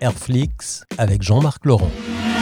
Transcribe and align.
Airflix 0.00 0.84
avec 0.98 1.22
Jean-Marc 1.22 1.64
Laurent. 1.66 1.90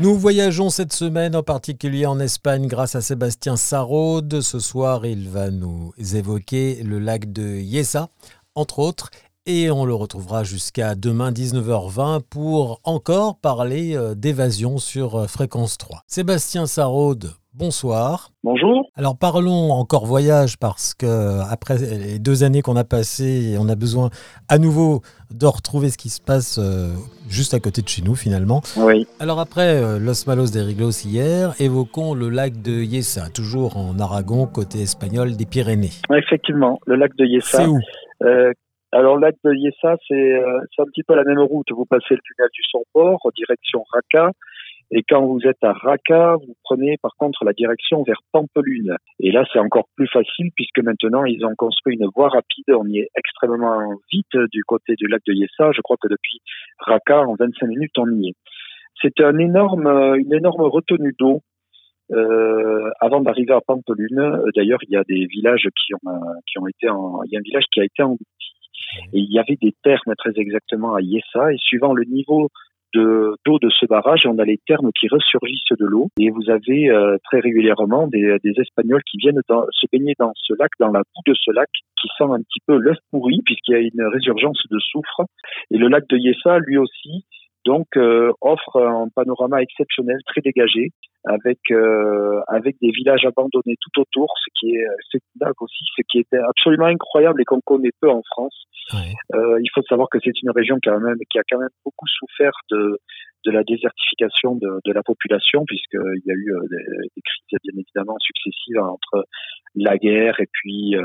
Nous 0.00 0.16
voyageons 0.16 0.70
cette 0.70 0.92
semaine 0.92 1.36
en 1.36 1.42
particulier 1.42 2.06
en 2.06 2.20
Espagne 2.20 2.66
grâce 2.66 2.94
à 2.94 3.00
Sébastien 3.00 3.56
Sarraud. 3.56 4.22
Ce 4.40 4.58
soir, 4.58 5.04
il 5.04 5.28
va 5.28 5.50
nous 5.50 5.92
évoquer 6.14 6.82
le 6.82 6.98
lac 6.98 7.32
de 7.32 7.56
Yesa, 7.56 8.08
entre 8.54 8.78
autres, 8.78 9.10
et 9.46 9.70
on 9.70 9.84
le 9.84 9.94
retrouvera 9.94 10.44
jusqu'à 10.44 10.94
demain 10.94 11.32
19h20 11.32 12.22
pour 12.22 12.80
encore 12.84 13.36
parler 13.36 13.96
euh, 13.96 14.14
d'évasion 14.14 14.78
sur 14.78 15.16
euh, 15.16 15.26
Fréquence 15.26 15.76
3. 15.76 16.02
Sébastien 16.06 16.66
Sarraud, 16.66 17.16
bonsoir. 17.60 18.30
Bonjour. 18.42 18.90
Alors 18.96 19.18
parlons 19.18 19.70
encore 19.72 20.06
voyage 20.06 20.58
parce 20.58 20.94
que 20.94 21.42
après 21.52 21.76
les 21.76 22.18
deux 22.18 22.42
années 22.42 22.62
qu'on 22.62 22.76
a 22.76 22.84
passées, 22.84 23.56
on 23.60 23.68
a 23.68 23.76
besoin 23.76 24.08
à 24.48 24.56
nouveau 24.56 25.02
de 25.30 25.44
retrouver 25.44 25.90
ce 25.90 25.98
qui 25.98 26.08
se 26.08 26.22
passe 26.22 26.58
euh, 26.58 26.94
juste 27.28 27.52
à 27.52 27.60
côté 27.60 27.82
de 27.82 27.88
chez 27.88 28.00
nous 28.02 28.14
finalement. 28.14 28.62
Oui. 28.78 29.06
Alors 29.20 29.40
après 29.40 29.98
Los 29.98 30.26
Malos 30.26 30.50
de 30.54 30.60
Riglos 30.60 31.04
hier, 31.04 31.54
évoquons 31.60 32.14
le 32.14 32.30
lac 32.30 32.62
de 32.62 32.82
Yesa, 32.82 33.28
toujours 33.28 33.76
en 33.76 33.98
Aragon, 33.98 34.46
côté 34.46 34.80
espagnol 34.80 35.36
des 35.36 35.46
Pyrénées. 35.46 35.92
Effectivement, 36.10 36.80
le 36.86 36.96
lac 36.96 37.14
de 37.16 37.26
Yesa. 37.26 37.58
C'est 37.58 37.66
où? 37.66 37.78
Alors, 38.92 39.14
le 39.16 39.22
lac 39.22 39.36
de 39.44 39.54
Yesa, 39.54 39.96
c'est 40.08 40.82
un 40.82 40.86
petit 40.86 41.04
peu 41.04 41.14
la 41.14 41.22
même 41.22 41.38
route. 41.38 41.66
Vous 41.70 41.84
passez 41.84 42.10
le 42.10 42.18
tunnel 42.24 42.48
du 42.52 42.62
direction 43.36 43.84
Raqqa. 43.92 44.32
Et 44.92 45.02
quand 45.08 45.24
vous 45.24 45.40
êtes 45.44 45.62
à 45.62 45.72
Raqqa, 45.72 46.36
vous 46.36 46.54
prenez 46.64 46.96
par 47.00 47.12
contre 47.16 47.44
la 47.44 47.52
direction 47.52 48.02
vers 48.02 48.20
Pampelune. 48.32 48.96
Et 49.20 49.30
là, 49.30 49.44
c'est 49.52 49.60
encore 49.60 49.86
plus 49.94 50.08
facile 50.08 50.50
puisque 50.56 50.80
maintenant, 50.80 51.24
ils 51.24 51.44
ont 51.44 51.54
construit 51.56 51.96
une 51.96 52.08
voie 52.14 52.28
rapide. 52.28 52.64
On 52.68 52.86
y 52.86 52.98
est 52.98 53.08
extrêmement 53.16 53.78
vite 54.12 54.36
du 54.52 54.64
côté 54.64 54.94
du 54.96 55.06
lac 55.06 55.22
de 55.26 55.32
Yesa. 55.32 55.70
Je 55.72 55.80
crois 55.80 55.96
que 56.00 56.08
depuis 56.08 56.40
Raqqa, 56.80 57.20
en 57.20 57.34
25 57.34 57.66
minutes, 57.68 57.98
on 57.98 58.10
y 58.10 58.30
est. 58.30 58.34
C'est 59.00 59.20
un 59.20 59.38
énorme, 59.38 59.86
une 60.18 60.34
énorme 60.34 60.62
retenue 60.62 61.14
d'eau 61.18 61.40
euh, 62.12 62.90
avant 63.00 63.20
d'arriver 63.20 63.52
à 63.52 63.60
Pampelune, 63.60 64.42
d'ailleurs, 64.56 64.80
il 64.82 64.92
y 64.92 64.96
a 64.96 65.04
des 65.04 65.26
villages 65.26 65.68
qui 65.76 65.94
ont, 65.94 66.20
qui 66.46 66.58
ont 66.58 66.66
été 66.66 66.88
en, 66.88 67.22
il 67.24 67.32
y 67.32 67.36
a 67.36 67.38
un 67.38 67.42
village 67.42 67.64
qui 67.72 67.80
a 67.80 67.84
été 67.84 68.02
englouti. 68.02 68.24
Et 69.12 69.20
il 69.20 69.32
y 69.32 69.38
avait 69.38 69.56
des 69.60 69.72
termes 69.84 70.14
très 70.18 70.32
exactement 70.34 70.94
à 70.94 71.00
Yessa, 71.00 71.52
et 71.52 71.56
suivant 71.58 71.92
le 71.92 72.04
niveau 72.04 72.48
de 72.94 73.34
d'eau 73.44 73.58
de 73.58 73.68
ce 73.70 73.86
barrage, 73.86 74.26
on 74.26 74.38
a 74.38 74.44
les 74.44 74.58
termes 74.66 74.90
qui 74.98 75.08
ressurgissent 75.08 75.78
de 75.78 75.86
l'eau, 75.86 76.08
et 76.18 76.30
vous 76.30 76.50
avez 76.50 76.90
euh, 76.90 77.16
très 77.24 77.40
régulièrement 77.40 78.06
des, 78.06 78.36
des 78.42 78.54
Espagnols 78.60 79.02
qui 79.10 79.18
viennent 79.18 79.40
dans, 79.48 79.64
se 79.70 79.86
baigner 79.92 80.14
dans 80.18 80.32
ce 80.36 80.54
lac, 80.58 80.70
dans 80.78 80.90
la 80.90 81.00
boue 81.00 81.32
de 81.32 81.34
ce 81.34 81.50
lac, 81.50 81.68
qui 82.00 82.08
sent 82.18 82.24
un 82.30 82.42
petit 82.42 82.60
peu 82.66 82.76
l'œuf 82.76 82.98
pourri, 83.10 83.40
puisqu'il 83.44 83.72
y 83.72 83.76
a 83.76 83.80
une 83.80 84.06
résurgence 84.12 84.62
de 84.70 84.78
soufre. 84.78 85.22
Et 85.70 85.78
le 85.78 85.88
lac 85.88 86.08
de 86.08 86.16
Yessa, 86.16 86.58
lui 86.58 86.78
aussi, 86.78 87.24
donc 87.64 87.86
euh, 87.96 88.32
offre 88.40 88.76
un 88.76 89.08
panorama 89.14 89.62
exceptionnel, 89.62 90.18
très 90.26 90.40
dégagé, 90.40 90.90
avec 91.24 91.58
euh, 91.70 92.40
avec 92.48 92.76
des 92.80 92.90
villages 92.90 93.24
abandonnés 93.26 93.76
tout 93.80 94.00
autour, 94.00 94.32
ce 94.38 94.48
qui 94.58 94.74
est 94.74 94.86
c'est 95.12 95.20
aussi, 95.60 95.84
ce 95.96 96.02
qui 96.10 96.18
était 96.18 96.38
absolument 96.38 96.86
incroyable 96.86 97.40
et 97.42 97.44
qu'on 97.44 97.60
connaît 97.60 97.92
peu 98.00 98.10
en 98.10 98.22
France. 98.30 98.64
Ouais. 98.92 99.12
Euh, 99.34 99.58
il 99.62 99.68
faut 99.74 99.82
savoir 99.82 100.08
que 100.08 100.18
c'est 100.22 100.42
une 100.42 100.50
région 100.50 100.78
quand 100.82 100.98
même 100.98 101.16
qui 101.30 101.38
a 101.38 101.42
quand 101.48 101.58
même 101.58 101.68
beaucoup 101.84 102.06
souffert 102.06 102.52
de 102.70 102.98
de 103.46 103.50
la 103.50 103.64
désertification 103.64 104.54
de, 104.56 104.80
de 104.84 104.92
la 104.92 105.02
population, 105.02 105.64
puisqu'il 105.64 106.22
y 106.26 106.30
a 106.30 106.34
eu 106.34 106.52
euh, 106.52 106.60
des, 106.70 107.08
des, 107.16 107.22
crises 107.22 107.58
bien 107.64 107.80
évidemment 107.80 108.18
successives 108.18 108.78
entre 108.78 109.24
la 109.74 109.96
guerre 109.96 110.40
et 110.40 110.48
puis 110.52 110.96
euh, 110.96 111.02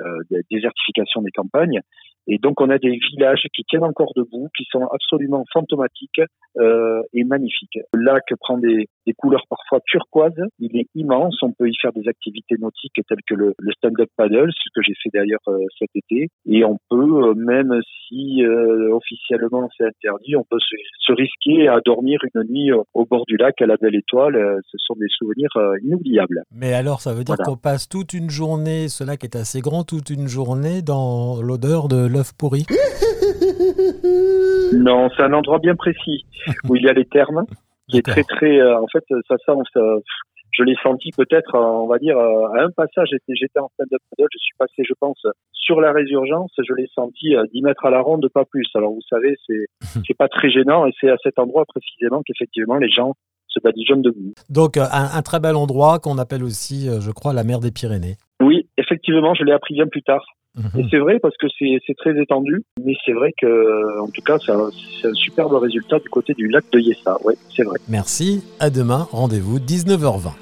euh, 0.00 0.18
des 0.30 0.42
désertification 0.50 1.22
des 1.22 1.30
campagnes. 1.30 1.80
Et 2.26 2.38
donc 2.38 2.60
on 2.60 2.70
a 2.70 2.78
des 2.78 2.98
villages 3.10 3.46
qui 3.54 3.64
tiennent 3.64 3.84
encore 3.84 4.12
debout, 4.14 4.48
qui 4.56 4.64
sont 4.70 4.86
absolument 4.86 5.44
fantomatiques 5.52 6.20
euh, 6.58 7.02
et 7.12 7.24
magnifiques. 7.24 7.78
Le 7.94 8.02
lac 8.02 8.24
prend 8.40 8.58
des, 8.58 8.88
des, 9.06 9.12
couleurs 9.14 9.44
parfois 9.48 9.80
turquoises, 9.86 10.42
il 10.58 10.76
est 10.76 10.86
immense, 10.94 11.36
on 11.42 11.52
peut 11.52 11.68
y 11.68 11.74
faire 11.80 11.92
des 11.92 12.08
activités 12.08 12.56
nautiques 12.58 13.00
telles 13.08 13.22
que 13.26 13.34
le, 13.34 13.54
le 13.58 13.72
stand-up 13.72 14.08
paddle, 14.16 14.50
ce 14.52 14.68
que 14.74 14.82
j'ai 14.86 14.94
fait 15.02 15.10
d'ailleurs 15.12 15.40
euh, 15.48 15.58
cet 15.78 15.90
été, 15.94 16.28
et 16.46 16.64
on 16.64 16.78
peut, 16.90 17.28
euh, 17.28 17.34
même 17.34 17.80
si 18.06 18.44
euh, 18.44 18.94
officiellement 18.94 19.68
c'est 19.76 19.84
interdit, 19.84 20.36
on 20.36 20.44
peut 20.44 20.60
se, 20.60 20.76
se, 21.00 21.12
risquer 21.12 21.68
à 21.68 21.80
dormir 21.84 22.20
une 22.34 22.42
nuit 22.48 22.70
au 22.94 23.04
bord 23.06 23.24
du 23.26 23.36
lac 23.36 23.60
à 23.60 23.66
la 23.66 23.76
belle 23.76 23.94
étoile, 23.94 24.60
ce 24.70 24.78
sont 24.78 24.94
des 24.98 25.08
souvenirs 25.08 25.50
inoubliables. 25.82 26.42
Mais 26.54 26.72
alors 26.72 27.00
ça 27.00 27.12
veut 27.12 27.24
dire 27.24 27.36
voilà. 27.36 27.44
qu'on 27.44 27.56
passe 27.56 27.88
toute 27.88 28.12
une 28.12 28.30
journée, 28.30 28.88
ce 28.88 29.04
lac 29.04 29.24
est 29.24 29.36
assez 29.36 29.60
grand, 29.60 29.84
toute 29.84 30.10
une 30.10 30.26
journée 30.26 30.82
dans 30.82 31.42
l'odeur 31.42 31.88
de 31.88 32.06
l'œuf 32.12 32.32
pourri 32.38 32.64
Non, 34.72 35.10
c'est 35.16 35.22
un 35.22 35.32
endroit 35.32 35.58
bien 35.58 35.74
précis 35.74 36.24
où 36.68 36.76
il 36.76 36.82
y 36.82 36.88
a 36.88 36.92
les 36.92 37.04
thermes, 37.04 37.44
qui 37.88 37.98
est 37.98 38.06
très 38.06 38.22
très. 38.22 38.58
Euh, 38.58 38.80
en 38.80 38.86
fait, 38.86 39.04
ça, 39.28 39.36
ça, 39.46 39.54
ça 39.72 39.80
je 40.52 40.64
l'ai 40.64 40.76
senti 40.82 41.10
peut-être, 41.12 41.54
on 41.54 41.86
va 41.86 41.98
dire, 41.98 42.18
à 42.18 42.62
un 42.62 42.70
passage. 42.70 43.08
J'étais, 43.28 43.58
en 43.58 43.70
stand-up 43.74 44.00
paddle, 44.10 44.28
je 44.32 44.38
suis 44.38 44.54
passé, 44.58 44.82
je 44.86 44.94
pense, 45.00 45.20
sur 45.52 45.80
la 45.80 45.92
résurgence. 45.92 46.50
Je 46.58 46.74
l'ai 46.74 46.88
senti 46.94 47.34
à 47.34 47.44
10 47.52 47.62
mètres 47.62 47.86
à 47.86 47.90
la 47.90 48.00
ronde, 48.00 48.28
pas 48.32 48.44
plus. 48.44 48.66
Alors 48.74 48.92
vous 48.92 49.00
savez, 49.08 49.36
c'est 49.46 49.66
c'est 50.06 50.16
pas 50.16 50.28
très 50.28 50.50
gênant, 50.50 50.86
et 50.86 50.92
c'est 51.00 51.10
à 51.10 51.16
cet 51.22 51.38
endroit 51.38 51.64
précisément 51.66 52.22
qu'effectivement 52.26 52.76
les 52.76 52.90
gens 52.90 53.14
se 53.48 53.60
badigeonnent 53.60 54.02
debout. 54.02 54.32
Donc 54.48 54.76
un, 54.76 54.88
un 54.90 55.22
très 55.22 55.40
bel 55.40 55.56
endroit 55.56 55.98
qu'on 55.98 56.18
appelle 56.18 56.42
aussi, 56.42 56.88
je 57.00 57.10
crois, 57.10 57.32
la 57.32 57.44
mer 57.44 57.60
des 57.60 57.70
Pyrénées. 57.70 58.16
Oui, 58.42 58.66
effectivement, 59.02 59.34
je 59.34 59.44
l'ai 59.44 59.52
appris 59.52 59.74
bien 59.74 59.86
plus 59.86 60.02
tard. 60.02 60.24
Mmh. 60.54 60.80
Et 60.80 60.86
c'est 60.90 60.98
vrai 60.98 61.18
parce 61.18 61.36
que 61.38 61.46
c'est 61.58 61.94
très 61.96 62.20
étendu, 62.20 62.62
mais 62.84 62.94
c'est 63.06 63.12
vrai 63.12 63.32
que, 63.40 64.00
en 64.00 64.08
tout 64.08 64.20
cas, 64.20 64.38
c'est 64.44 64.52
un, 64.52 64.68
un, 64.68 65.14
superbe 65.14 65.54
résultat 65.54 65.98
du 65.98 66.10
côté 66.10 66.34
du 66.34 66.48
lac 66.48 66.64
de 66.72 66.78
Yessa. 66.78 67.16
Oui, 67.24 67.34
c'est 67.56 67.62
vrai. 67.62 67.78
Merci. 67.88 68.44
À 68.60 68.68
demain. 68.68 69.08
Rendez-vous 69.12 69.58
19h20. 69.58 70.32